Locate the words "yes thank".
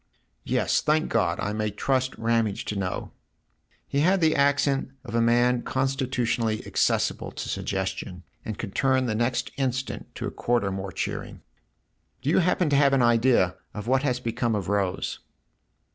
0.45-1.09